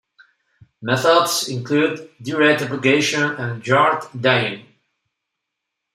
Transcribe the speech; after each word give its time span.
Methods 0.81 1.47
include 1.47 2.09
direct 2.19 2.63
application 2.63 3.21
and 3.21 3.63
yarn 3.67 4.01
dyeing. 4.19 4.65